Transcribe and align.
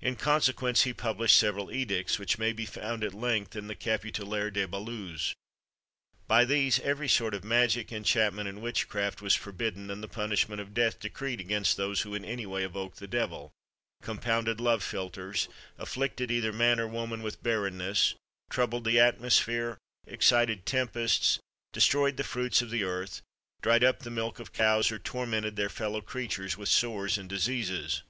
In 0.00 0.16
consequence, 0.16 0.82
he 0.82 0.92
published 0.92 1.36
several 1.36 1.70
edicts, 1.70 2.18
which 2.18 2.36
may 2.36 2.52
be 2.52 2.66
found 2.66 3.04
at 3.04 3.14
length 3.14 3.54
in 3.54 3.68
the 3.68 3.76
Capitulaire 3.76 4.50
de 4.50 4.66
Baluse. 4.66 5.34
By 6.26 6.44
these, 6.44 6.80
every 6.80 7.08
sort 7.08 7.32
of 7.32 7.44
magic, 7.44 7.92
enchantment, 7.92 8.48
and 8.48 8.60
witchcraft 8.60 9.22
was 9.22 9.36
forbidden; 9.36 9.88
and 9.88 10.02
the 10.02 10.08
punishment 10.08 10.60
of 10.60 10.74
death 10.74 10.98
decreed 10.98 11.38
against 11.38 11.76
those 11.76 12.00
who 12.00 12.12
in 12.12 12.24
any 12.24 12.44
way 12.44 12.64
evoked 12.64 12.98
the 12.98 13.06
devil, 13.06 13.52
compounded 14.02 14.58
love 14.58 14.82
philters, 14.82 15.46
afflicted 15.78 16.28
either 16.32 16.52
man 16.52 16.80
or 16.80 16.88
woman 16.88 17.22
with 17.22 17.40
barrenness, 17.40 18.16
troubled 18.50 18.82
the 18.84 18.98
atmosphere, 18.98 19.78
excited 20.08 20.66
tempests, 20.66 21.38
destroyed 21.72 22.16
the 22.16 22.24
fruits 22.24 22.62
of 22.62 22.70
the 22.70 22.82
earth, 22.82 23.22
dried 23.60 23.84
up 23.84 24.00
the 24.00 24.10
milk 24.10 24.40
of 24.40 24.52
cows, 24.52 24.90
or 24.90 24.98
tormented 24.98 25.54
their 25.54 25.68
fellow 25.68 26.00
creatures 26.00 26.56
with 26.56 26.68
sores 26.68 27.16
and 27.16 27.28
diseases. 27.28 28.02